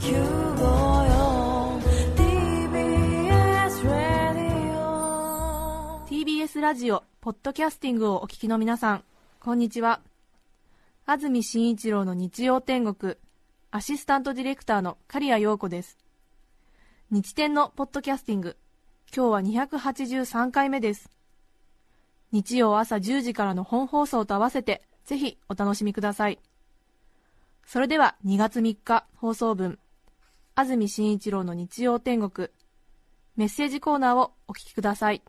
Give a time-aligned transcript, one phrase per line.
[0.00, 0.12] TBS
[3.84, 9.04] ラディオ TBS ラジオポッドキャスティングをお聞きの皆さん
[9.40, 10.00] こんにちは。
[11.04, 13.16] 安住紳一郎の日曜天国
[13.70, 15.98] アシスタントディレクターの刈谷陽子です。
[17.10, 18.56] 日天のポッドキャスティング
[19.14, 21.10] 今日は283回目です。
[22.32, 26.38] 日曜朝10時からの本放送と合わせてぜひお楽しみください。
[27.66, 29.78] それでは2月3日放送分。
[30.60, 32.48] 安住紳一郎の日曜天国。
[33.34, 35.22] メッセージコーナーをお聞きください。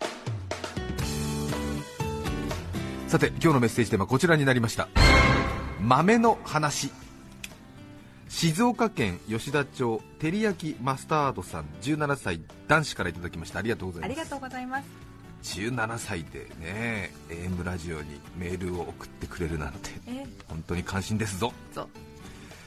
[3.08, 4.90] さて今日のメッセージテーマはこちらになりました。
[5.80, 6.92] 豆の話。
[8.28, 13.60] 静岡県吉田町照り焼きマスタードさん17歳男子からいただきました。
[13.60, 14.12] ありがとうございます。
[14.12, 14.86] ありがとうございます。
[15.44, 21.54] 17歳でね AM ラジオにメールを送ってくれるなんてえ本当に感心ですぞ。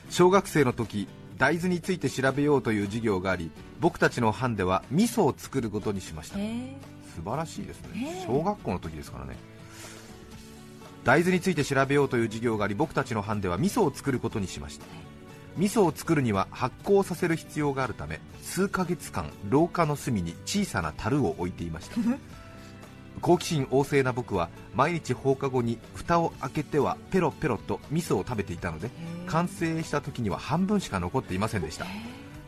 [0.08, 1.06] 小学生の時
[1.36, 6.38] 大豆について調べようという授業があり僕たちの班では味噌を作ることにしました。
[6.38, 6.76] え。
[7.16, 8.16] 素晴らしいですね。
[8.18, 8.26] ええ。
[8.26, 9.36] 小学校の時ですからね。
[11.04, 14.86] 大豆について調べようという授業があり僕たちの班では味噌を作ることにしました。
[15.56, 21.96] 味噌を作るには発酵させる必要があるため数ヶ月間廊下の隅に小さな樽を置いていました
[23.20, 28.90] 好奇心旺盛な僕は毎日放課後に蓋を開けてはペロペロと味噌を食べていたので
[29.26, 31.86] 完成した時には半分しか残っていませんでした。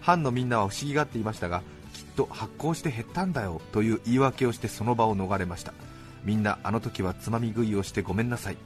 [0.01, 5.73] 班のみんなは不思議がっていましたがきっと発酵して減ったんだよという言い訳をしてその場を逃れました。
[6.25, 8.57] みんなあの時はつまみ食いをしてごめんなさい。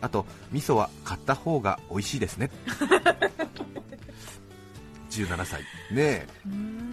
[0.00, 2.50] あと味噌は買った方が美味しいですね。
[5.10, 5.60] 17歳。
[5.60, 6.28] ねえ。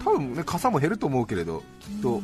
[0.04, 2.22] 多分ね傘も減ると思うけれどきっと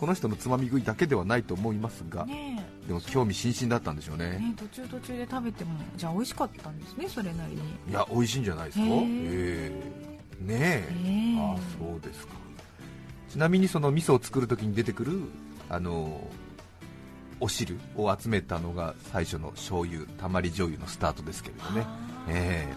[0.00, 4.38] この人のつまみ食いだけではないと思いますがねでも興味津々だったんでしょうえね。
[4.38, 7.58] ねえ途中途中で食べてもじゃあ美味しかったんですねそれなりに。
[7.88, 8.84] いや美味しいんじゃないですか？
[8.84, 8.92] へえ。
[8.94, 9.72] え
[10.42, 10.44] え。
[10.44, 10.88] ねえ。
[11.04, 11.40] ええ。
[11.40, 12.32] ああそうですか。
[13.28, 15.20] ちなみにその味噌を作るときに出てくる
[15.68, 16.20] あの
[17.38, 21.86] お汁を集めたのが最初の醤油たまり醤油のスタートですけれどね、
[22.28, 22.74] ええ。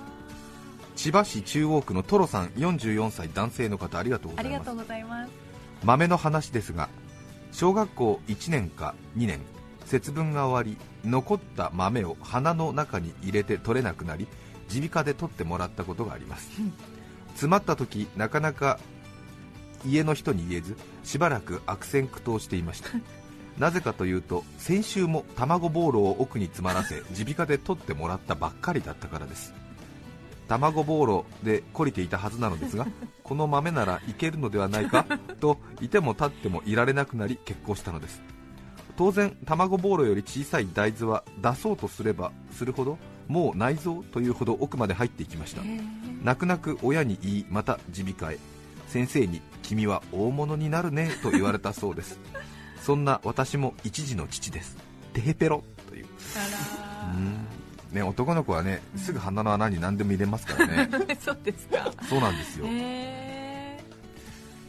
[0.96, 4.54] 千葉市中央区のトロさん44歳男性の方ありがとうございます。
[4.56, 5.32] ありがとうございます。
[5.84, 6.88] 豆の話ですが
[7.54, 9.40] 小学校1年か2年
[9.86, 10.78] 節分が終わり
[11.08, 14.28] 残った豆を鼻の中に入れて取れなくなり
[14.70, 16.50] 耳鼻科で取ってもらったことがあります。
[17.30, 18.80] 詰まった時なかなか
[19.86, 22.90] 家の人に言えずしばらく悪戦苦闘していました。
[23.60, 29.54] なぜかというと先週も卵ボールを奥に詰まらせ耳鼻科で取ってもらったばっかりだったからです
[30.48, 32.88] 卵ボーロで懲りていたはずなのですが
[33.24, 35.06] この豆ならいけるのではないか
[35.40, 38.22] といても立ってもいられなくなり結婚したのです。
[38.96, 45.62] 当然卵ボーロより小さい大豆は出そうとすればするほどもう内臓というほど奥まで入っていきました。
[46.24, 48.40] 泣く泣く親に言いまた耳鼻科へ。
[48.88, 52.20] 先生に君は大物になるねと言われたそうです。
[52.82, 54.78] そんな私も一児の父です。
[55.14, 56.06] テヘペロという
[57.94, 60.90] ね、男の子はねすぐ鼻の穴に何でも入れますからね。
[60.92, 61.92] ら そうですか。
[62.10, 62.66] そうなんですよ。
[62.68, 63.80] へ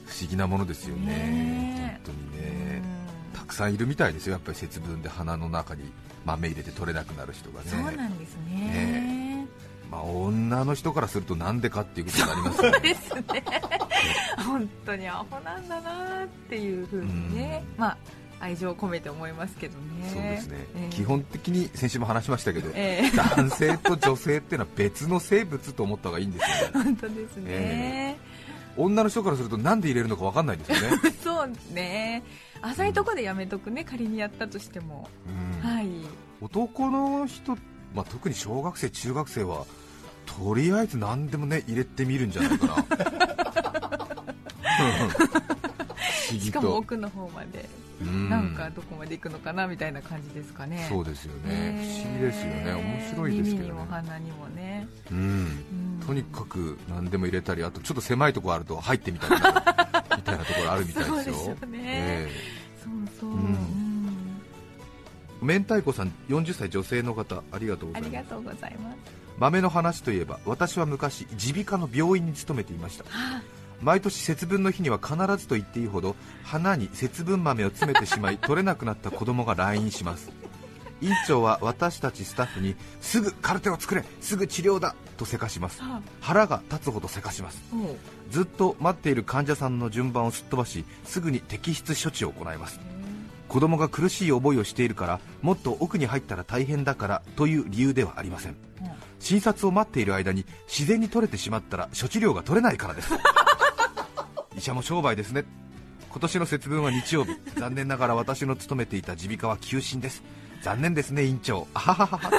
[0.04, 1.06] 不思議なものですよね。
[1.06, 2.82] ね本当にえね
[3.32, 4.34] たくさんいるみたいですよ。
[4.34, 5.90] やっぱり節分で鼻の中に
[6.26, 7.70] 豆入れて取れなくなる人がね。
[7.70, 9.46] そうなんですね。
[9.90, 12.80] まあ、女の人からするとなんでかっていうことになりますよね。
[12.80, 13.44] です ね。
[14.44, 17.64] 本当にアホなんだなっていうふうにね。
[17.78, 17.96] まあ
[18.40, 20.10] 愛情を込めて思いますけどね。
[20.12, 20.94] そうですね、ええ。
[20.94, 23.16] 基本的に先週も話しましたけど、ええ。
[23.16, 26.72] 男性と女性っていうのは別の生物と思った方がいいんですよね。
[26.84, 28.18] 本当ですね、
[28.76, 32.22] 女の人からするとなんで入れるのか分かんないですよね、 そうね。
[32.62, 35.08] 浅いとこでやめとくね仮にやったとしても、
[35.62, 35.70] うん。
[35.70, 35.88] はい。
[36.40, 37.56] 男の人、
[37.94, 39.64] まあ、特に小学生、中学生は
[40.26, 42.84] とりあえず何でもね入れてみるんじゃないかな
[46.38, 47.68] 議しかもと、奥の方まで、
[48.02, 48.30] うん。
[48.30, 50.86] なんかどこまで行くのかなみたいな感じですかね。
[50.88, 52.74] そうですよね、ね不思議ですよね。
[52.74, 55.22] 面白いですけ耳にどね、も鼻にもね、うん、う
[56.02, 56.06] ん。
[56.06, 59.54] とにかく何でも入れたりあとちょっと狭いところあると入ってみたりなる
[60.16, 61.14] みたいなところあるみたいですよ。
[61.14, 61.78] そうですよね。
[61.82, 62.30] え
[62.82, 64.40] そうそう、うん。
[65.42, 68.10] 明太子さん40歳女性の方ありがとうごあざいます。
[68.10, 69.24] りがとうございます。
[69.38, 73.04] 豆の話といえば私は昔耳鼻科の病院に勤めていました
[73.80, 80.30] 毎年節分の日には必ずと言っていいほど鼻に節分豆を詰めてしまい 取れなくなった子供が来院します。
[81.00, 85.78] 院長は私たちスタッフにすぐカルテを作れすぐ治療だとせかします。
[85.82, 87.60] あ腹が立つほどせかします。
[88.30, 92.80] ずっと待っている患者さんの順番をすっ飛ばしすぐに摘出処置を行います。
[93.48, 98.56] 子供が苦しい思いをしているからもっと奥に入ったら大変だからという理由ではありません。
[99.20, 103.10] 診察を待っている間に自然に取れてしまったら処置料が取れないからです
[104.56, 105.44] 医者も商売ですね。
[106.10, 107.32] 今年の節分は日曜日。
[107.56, 110.22] 残念ながら私の勤めていた耳鼻科は休診です。
[110.62, 111.66] 残念ですね院長。
[111.74, 112.30] あははは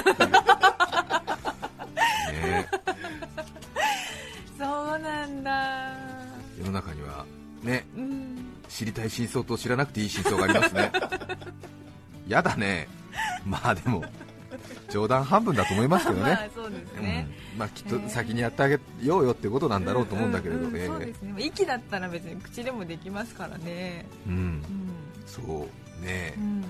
[2.31, 2.67] ね
[4.57, 5.93] そうなんだ。
[6.57, 7.25] 世の中には
[7.63, 8.45] ねうん。
[8.69, 10.91] 知りたい真相と知らなくていい真相がありますね。
[12.27, 12.87] やだね。
[13.45, 14.03] まあでも
[14.89, 17.03] 冗談半分だと思いますけど まあね、そうですうん。
[17.03, 17.27] ね、
[17.57, 21.33] まあ、きっと先にやってあげようよってことなんだろうと思うんだけれどね、そうですね。
[21.37, 24.05] 息だったら別に口でもできますからね。
[24.27, 24.33] うん。
[24.33, 24.63] うん、
[25.25, 26.33] そうね。
[26.37, 26.61] う、ん、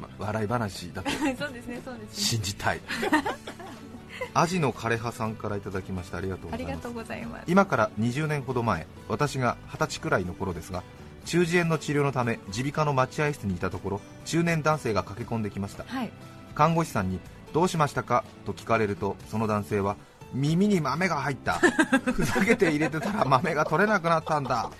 [0.00, 1.10] ま笑い話だと。
[1.38, 2.24] そうですねそうですね。
[2.24, 2.80] 信じたい。
[4.32, 6.18] アジの枯葉さんからいただきました。
[6.18, 6.70] ありがとうございます。
[6.70, 7.44] ありがとうございます。
[7.46, 10.82] 今から20年ほど前私が20歳くらいの頃ですが
[11.26, 15.84] 中耳炎の治療のため耳鼻科の待合室にいたところ中年男性が駆け込んできました。
[15.84, 16.10] はい
[16.56, 17.20] 看護師さんに
[17.52, 18.24] どうしましたか？
[18.44, 19.96] と聞かれるとその男性は
[20.34, 21.54] 耳に豆が入った
[22.12, 24.70] ふざけて入れてたら豆が取れなくなったんだ。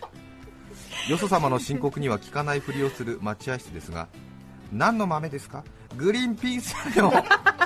[1.09, 4.09] よそ様の申告には効かないふりをする待合室ですが
[4.73, 5.63] 何の豆ですか
[5.97, 7.13] グリーンピースだよ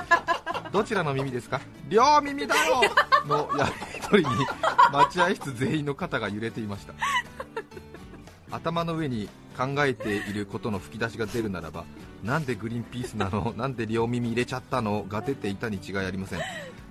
[0.71, 1.59] どちらの耳ですか
[1.89, 2.81] 両耳だよ
[3.25, 3.65] のや
[3.95, 4.35] り取りに
[4.93, 6.93] 待合室全員の肩が揺れていました。
[8.51, 11.85] 頭の上に考えていることの吹き出しが出るならば
[12.23, 13.53] なんでグリーンピースなの？
[13.57, 15.03] なんで両耳入れちゃったの？
[15.07, 16.41] が出ていたに違いありません。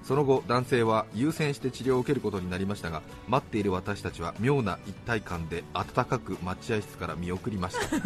[0.02, 7.96] その後男性は優先して治療を受けることになりましたが待っている私たちは妙な一体感で温かく待合室から見送りました。
[8.00, 8.02] も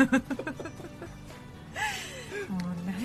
[2.58, 2.98] う何や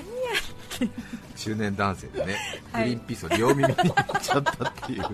[1.35, 2.35] 中年男性でね、
[2.73, 2.83] はい。
[2.83, 5.01] グリーンピースを両耳に入れちゃったっていう。
[5.01, 5.07] びっ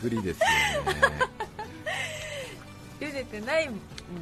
[0.00, 0.46] くりですよ
[0.84, 0.92] ね。
[3.00, 3.72] 茹でてないグ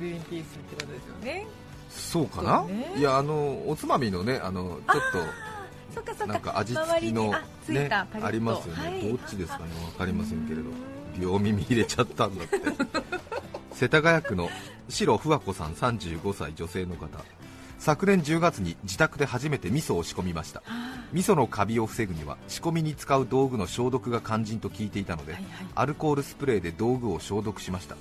[0.01, 1.47] リーンピースってことですよね
[1.89, 2.95] そうかな、ね。
[2.97, 7.35] いやあのおつまみのねあのちょっとなんか味付きの
[7.69, 9.09] ねありますよね、はい。
[9.09, 9.65] どっちですかね？
[9.85, 10.63] わかりませんけれど。
[10.63, 10.75] うん
[11.19, 12.61] 両耳入れちゃったんだって。
[13.73, 14.51] 世田谷区の
[14.91, 17.09] 白ふわ子さん35歳女性の方。
[17.79, 20.63] 昨年10月に自宅で初めて味噌を仕込みました。
[21.15, 25.67] 味噌のカビを防ぐには仕込みに使う道具の消毒が肝心と聞いていたので、はいはい。
[25.75, 27.97] アルコールスプレーで道具を消毒しました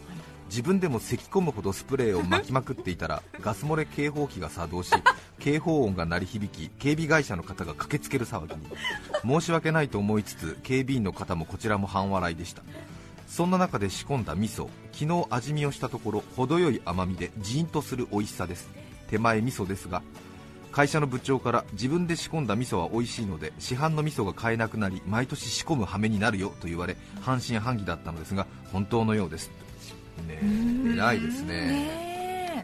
[0.47, 4.91] 自分でも咳き込むほどスプレーを巻きまくっていたら ガス漏れ警報器が作動し
[5.39, 8.67] 警報音が鳴り響き警備会社の方が駆けつける騒ぎに。
[9.23, 12.63] 申し訳ないと思いつつ警備員の方もこちらも半笑いでした。
[13.27, 18.69] そんな中で仕込んだ味噌昨日味見をしたところ程よい甘みでジーンとする美味しさです。
[19.09, 20.01] 手前味噌ですが
[20.75, 29.51] 会社の部長から自分で仕込んだ味噌は美味しいので市販の味噌が買えなくなり毎年仕込む羽目になるよと言われ半信半疑だったのですが本当のようです
[30.23, 30.39] ね。
[30.41, 31.47] え偉いですね。
[31.47, 32.63] ね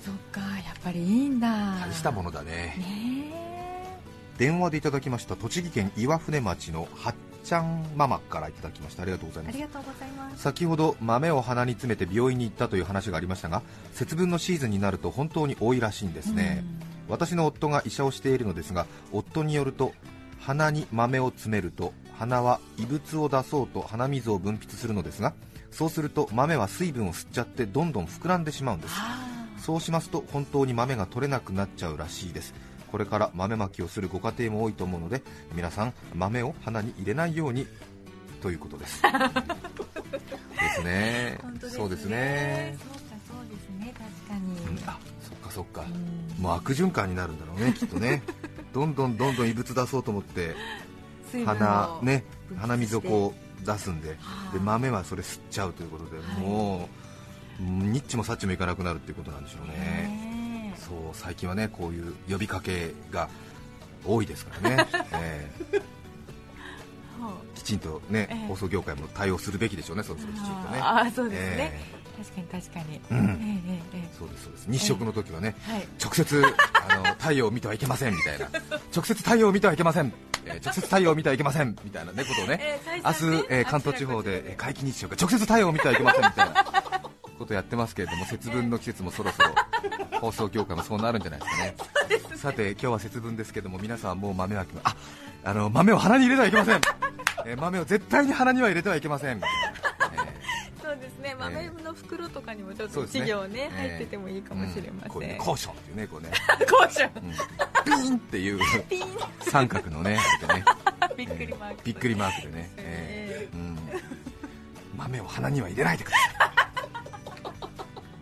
[0.00, 1.48] そっかやっぱりいいんだ。
[1.80, 2.76] 大したものだね。
[2.78, 3.32] ね
[4.38, 7.14] 電話でいただきました栃木県岩船町のはっ
[7.44, 9.02] ちゃんママからいただきました。
[9.02, 9.58] ありがとうございます。
[9.58, 10.42] えありがとうございます。
[10.42, 13.62] 先ほど豆を鼻に詰めて病院に行ったという話がありましたが
[13.92, 16.64] 節分のシーズンになると本当に多いらしいんですね、
[17.08, 19.92] 私の夫が医者をしているのですが夫によると
[20.40, 25.34] 鼻に豆を詰めると鼻は異物を出そうと鼻水を分泌するのですが
[25.72, 28.94] そうすると豆は水分を吸っちゃってどんどん膨らんでしまうんです。
[28.94, 29.18] は
[29.58, 32.54] そうしますと本当に豆が取れなくなっちゃうらしいです。
[32.90, 35.22] これから豆まきをするご家庭も多いと思うので
[35.54, 37.66] 皆さん豆を鼻に入れないように
[38.42, 39.02] ということです。
[39.02, 39.08] で
[40.74, 41.38] すね。
[41.70, 43.94] そうですね、そうかそうですね。
[43.96, 44.88] 確かに、うん。
[44.88, 45.82] あそっかそっか。
[45.82, 46.42] うん。
[46.42, 48.22] もう悪循環になるんだろうね きっとね。
[48.72, 50.54] どんどんどんどん異物出そうと思って
[51.44, 52.24] 鼻ね
[52.56, 56.40] 鼻水をこう出すんではあで豆はそれ吸っちゃうということで、はい。
[56.40, 56.88] も
[57.60, 59.74] うニッチもサッチもいかなくなるっていうことなんでしょうね。
[59.74, 63.28] ねそう最近はねこういう呼びかけが
[64.04, 65.82] 多いですからね、 えー
[67.54, 68.46] きちんとね、ええ。
[68.48, 70.80] 放送業界も対応するべきでしょうね、そろそろきちんとね。
[70.80, 71.80] ああそうですね、え
[72.18, 73.18] 確かに確かに、うん。
[73.18, 74.70] ええええーそうですそうです。
[74.70, 75.74] 日食の時はね、ええ。
[75.74, 75.88] はい。
[76.02, 76.44] 直接
[76.90, 78.48] あの太陽を見てはいけませんみたいな、
[78.94, 80.12] 直接太陽を見てはいけません、
[80.46, 81.76] えー直接太陽を見てはいけません。
[81.84, 86.24] みたいなねことをね、ええ明日、えー関東地方でえー皆既日食、直接太陽を見てはいけません。
[86.24, 86.64] みたいな
[87.38, 89.48] ことをやってますけれども、節分の季節もそろそろ
[90.20, 91.74] 放送業界もそうなるんじゃないですかね。
[92.36, 94.96] さて今日は節分ですけども皆さんはもう豆まきあ
[95.44, 96.80] あの豆を鼻に入れてはいけません、
[97.46, 99.40] えー豆を絶対に鼻には入れてはいけません、
[101.50, 105.10] 豆の袋とかにもちょっと稚魚ねええ入っててもいいかもしれまうん。
[105.10, 106.30] こういうコーションっていうねこうね、
[106.70, 108.60] コーションうん、ピーンっていう
[109.40, 110.18] 三角のね
[111.16, 113.78] びっくりマーク、びっくりマークでね、えーうん、
[114.96, 116.32] 豆を鼻には入れないでください。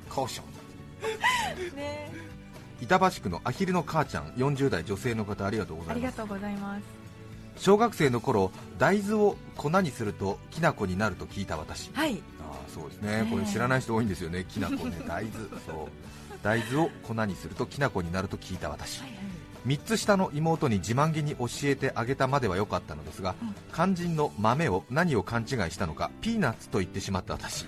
[0.08, 0.46] コーション、
[1.74, 2.12] えね。
[2.80, 5.96] 板橋区のアヒルの母ちゃん40代女性の方ありがとうございます。
[5.96, 6.82] ありがとうございます。
[7.56, 11.90] 小学生の頃大豆を粉にするときな粉になると聞いた私。
[11.92, 12.22] はい
[12.74, 13.26] そうですね。
[13.30, 14.44] これ知らない人多いんですよね。
[14.48, 14.96] きな粉ね。
[15.06, 15.34] 大豆。
[15.66, 15.88] そう。
[16.42, 19.02] 大豆を粉にするときな粉になると聞いた私。
[19.66, 23.34] 3つ下の妹に自慢げに教えてあげたまでは良かったのですが、
[23.74, 27.66] 肝心の豆を何を勘違いしたのかピーナッツと言ってしまった私。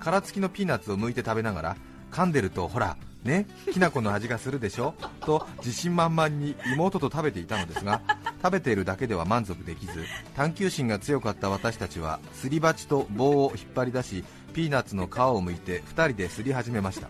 [0.00, 1.76] 殻付きのピーナッツを剥いて食べながら
[2.10, 4.94] 噛んでるとほらねきな粉の味がするでしょ？
[5.20, 8.02] と自信満々に妹と食べていたのですが
[8.42, 17.08] 食べているだけでは満足できず探求心が強かった私たちはすり鉢と棒を引っ張り出しピーナッツの皮を剥いて2人ですり始めました。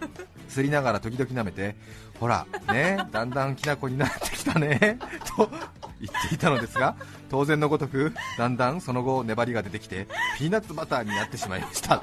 [0.48, 1.74] すりながら時々舐めて
[2.20, 4.98] ほらねだんだんきな粉になってきたね
[5.34, 5.48] と
[5.98, 6.94] 言っていたのですが
[7.30, 10.06] 当然のごとくだんだんその後粘りが出てきて
[10.38, 11.96] ピーナッツバターになってしまいました。
[11.96, 12.02] ね。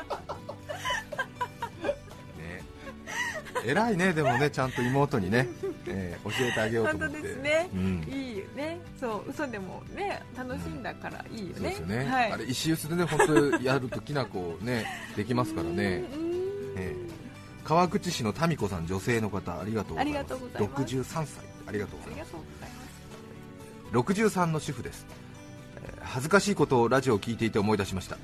[3.63, 5.47] 偉いねでもねちゃんと妹にね、
[5.87, 8.03] えー教えてあげようと思本当ってですね、うん。
[8.07, 8.79] いいよね。
[8.99, 12.31] そう嘘でもね楽しんだからいいよね、そうですよね、はい。
[12.33, 16.03] あれ石臼でね本当やるときな粉ね できますからね、
[16.75, 17.09] えー
[17.63, 20.17] 川口市の民子さん女性の方ありがとうございます。
[20.17, 20.95] ありがとうございます。
[20.95, 21.27] 63歳
[21.67, 22.15] ありがとうございます。
[22.15, 24.29] ありがとうございます。
[24.41, 25.05] 63の主婦です、
[25.83, 28.17] えー恥ずかしいことをラジオを聞いていて思い出しました。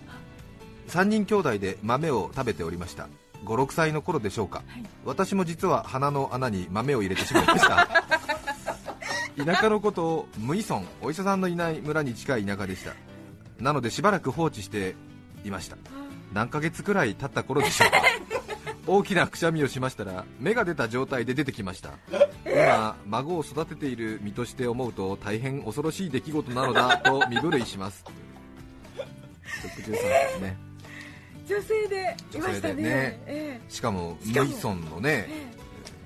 [0.88, 3.08] 3人兄弟で豆を食べておりました
[3.46, 4.64] 56歳の頃でしょうか、
[5.06, 7.88] 私も実は鼻の穴に豆を入れてしまいました。
[9.44, 12.94] 田舎のことを無依存お医者さんのいない村に近い田舎でした。
[13.60, 14.96] なのでしばらく放置して
[15.44, 15.78] いました。
[16.34, 18.02] 何ヶ月くらい経った頃でしょうか。
[18.88, 21.92] 大きなくしゃみをしましたら芽が出た状態で出てきました。
[22.46, 28.06] 今孫を育てている身として思うと大変恐ろしい出来事なのだと身震いします。
[29.66, 29.98] 63で
[30.30, 30.58] すね
[31.48, 32.74] 女性でいましたね。
[32.76, 33.24] ね。
[33.28, 34.76] えしかも無依しかも。
[34.76, 35.28] 存のね、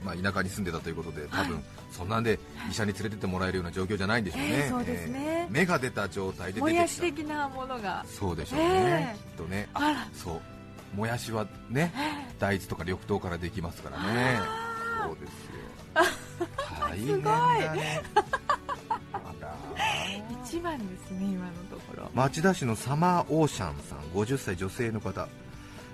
[0.03, 5.48] まあ、田舎に住んでたということで多分、そんなんで医者に連れてってもらえるような状況じゃないんでしょうね、ええそうですね。
[5.50, 8.05] 芽が出た状態でえもや出てきした的なものが。
[8.08, 9.17] そうでしょうね、ええ。
[9.17, 9.69] きっとね。
[9.74, 10.08] あら。
[10.13, 10.41] そう。
[10.96, 11.93] もやしはね
[12.39, 14.39] 大豆とか緑豆からできますからね。
[15.05, 15.60] そうですよ。
[16.79, 18.03] 大変だね
[20.50, 22.10] 一番ですね今のところ。
[22.15, 25.27] 町田市のサマーオーシャンさん50歳女性の方。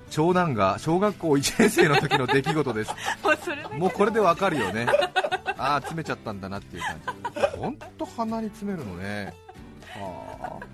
[0.09, 2.91] 長男が小学校1年生の時の出来事です。
[3.77, 4.87] もうこれでわかるよね。
[5.57, 7.01] ああ詰めちゃったんだなっていう感
[7.35, 7.57] じ。
[7.57, 9.33] 本当鼻に詰めるのね。
[9.89, 10.65] はあ。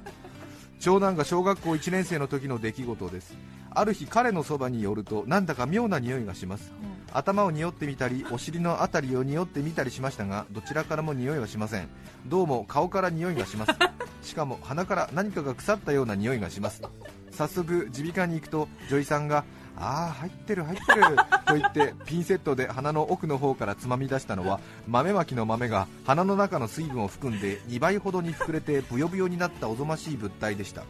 [0.79, 3.35] 長男が小学校1年生の時の出来事です。
[3.73, 6.71] ある日彼のそばに寄るとなんだか妙な匂いがします
[7.13, 11.89] 頭を匂ってみたりお尻のあたりを匂ってみたりしましたがどちらからも匂いはしません。
[12.25, 13.71] どうも顔から匂いがします。
[14.21, 16.81] しかも鼻から何かが腐ったような匂いがします。
[17.31, 19.43] 早速耳鼻科に行くと女医さんが
[19.77, 21.15] ああ入ってる入ってる
[21.45, 30.83] と言ってピンセットで鼻の奥の方からつまみ出したのは豆まきの豆が鼻の中の水分を含んで2倍ほどに膨れてブヨブヨになったおぞましい物体でした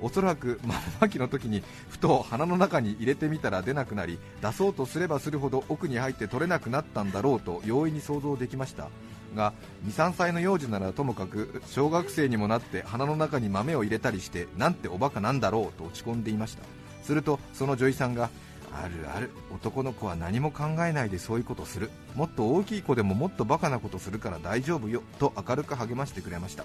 [0.00, 8.88] おそらく 豆まきの時にふと鼻の中に入れてみたら出なくなり出そうとすればするほど奥に入って取れなくなったんだろうと容易に想像できました。
[9.34, 9.52] が
[9.86, 16.62] 23歳の幼児ならともかく小学生にもなって鼻の中に豆を入れたりしてなんておバカなんだろうと落ち込んでいました。
[17.02, 18.30] するとその女医さんが
[18.72, 21.90] あるある男の子は何も考えないでそういうことする。
[22.14, 26.64] もっと大きい子でももっとバカなことするから大丈夫よと明るく励ましてくれました。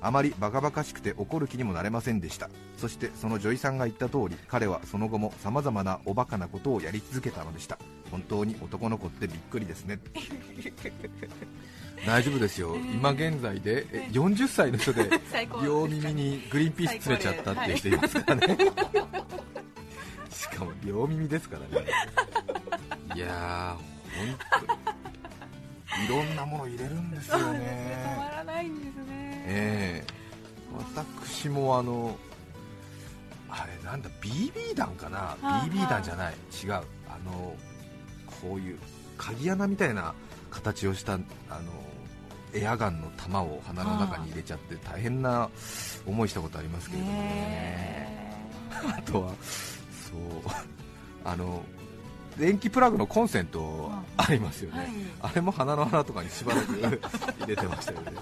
[0.00, 2.48] あまりバカバカしくて怒る気にもなれませんでした。
[2.76, 7.78] そしてその女医さんが言った通り彼はその後も様々なおバカなことをやり続けたのでした。
[8.10, 9.98] 本当に男の子ってびっくりですね。
[12.06, 12.76] 大丈夫ですよ。
[12.76, 15.10] 今現在でえ40歳の人で
[15.64, 18.58] 両耳にグリーンピース詰めちゃったっていう人いますからね、
[20.30, 21.86] しかも両耳ですからね。
[23.14, 23.88] いやー
[24.18, 24.98] 本当に。
[26.04, 27.44] いろんなもの入れるんですよね。
[28.14, 30.18] 止まねらないんですねええ
[30.76, 32.16] 私もあの
[33.48, 36.34] あれなんだ BB 弾かな、あ BB 弾じゃない。
[36.62, 36.72] 違う。
[37.08, 37.56] あの
[38.42, 38.78] こういう
[39.16, 40.14] 鍵穴みたいな
[40.50, 41.22] 形をしたあの
[42.52, 45.48] エアガンの弾を鼻の中に入れちゃって大変な
[46.06, 47.18] 思いしたことありますけれどもね。
[47.22, 48.48] ね
[48.98, 50.18] あとはそう。
[51.24, 51.62] あの
[52.38, 54.88] 電気プラグのコンセントありますよね、はい。
[55.22, 57.00] あれも鼻の穴とかにしばらく入
[57.46, 58.12] れてましたよね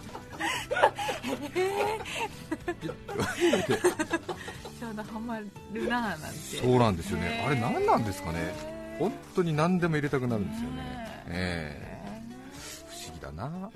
[4.79, 7.45] ちょうどハマるなぁなんてそうなんですよね。
[7.47, 8.53] あれ何なんですかね。
[8.99, 10.77] 本当に何でも入れたくなるんですよね。
[10.77, 10.83] ね
[11.29, 11.81] え。
[11.83, 11.97] え
[12.89, 13.71] 不思議だな。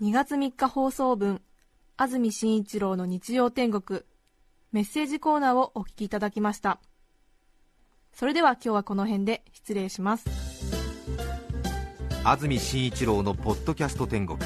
[0.00, 1.40] 2月3日放送分
[1.96, 4.02] 安住紳一郎の日曜天国
[4.70, 6.78] メッセージコーナーをお聞きいただきました。
[8.12, 10.26] それでは今日はこの辺で失礼します。
[12.24, 14.38] 安住紳一郎のポッドキャスト天国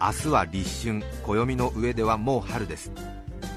[0.00, 2.92] 明日は立春暦の上ではもう春です。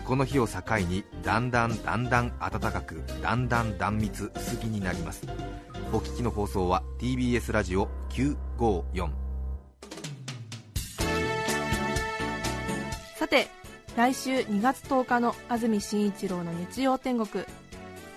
[0.05, 5.21] この日を境にだんだんだんだん暖かくだんだん断蜜薄着になります。
[5.93, 9.09] お聞きの放送は TBS ラジオ954
[13.17, 13.47] さて
[13.95, 17.45] 来週2月10日の安住紳一郎の日曜天国。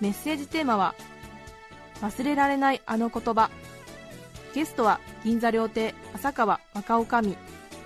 [0.01, 0.95] メッセージテーマは
[2.01, 3.51] 「忘れられないあの言葉」
[4.55, 7.54] ゲストは銀座料亭浅川若女将。